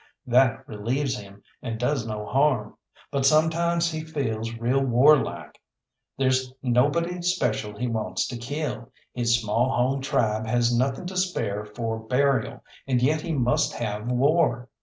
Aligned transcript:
That 0.25 0.67
relieves 0.67 1.15
him, 1.15 1.43
and 1.61 1.79
does 1.79 2.07
no 2.07 2.25
harm. 2.25 2.75
But 3.11 3.23
sometimes 3.23 3.91
he 3.91 4.03
feels 4.03 4.55
real 4.55 4.83
warlike. 4.83 5.61
There's 6.17 6.51
nobody 6.63 7.21
special 7.21 7.77
he 7.77 7.85
wants 7.85 8.27
to 8.29 8.37
kill, 8.37 8.91
his 9.13 9.39
small 9.39 9.69
home 9.69 10.01
tribe 10.01 10.47
has 10.47 10.75
nothing 10.75 11.05
to 11.05 11.17
spare 11.17 11.65
for 11.65 11.99
burial, 11.99 12.63
and 12.87 12.99
yet 12.99 13.21
he 13.21 13.33
must 13.33 13.73
have 13.75 14.11
war. 14.11 14.69